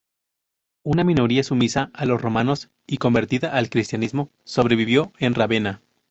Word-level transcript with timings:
Una 0.81 1.03
minoría, 1.03 1.43
sumisa 1.43 1.91
a 1.93 2.07
los 2.07 2.19
romanos 2.19 2.71
y 2.87 2.97
convertida 2.97 3.55
al 3.55 3.69
cristianismo, 3.69 4.31
sobrevivió 4.45 5.11
en 5.19 5.35
Rávena. 5.35 5.83